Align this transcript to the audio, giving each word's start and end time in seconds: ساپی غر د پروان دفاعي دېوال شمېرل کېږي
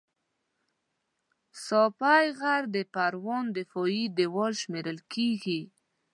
ساپی 1.65 2.25
غر 2.39 2.61
د 2.75 2.77
پروان 2.93 3.45
دفاعي 3.57 4.03
دېوال 4.17 4.53
شمېرل 4.61 4.97
کېږي 5.13 5.61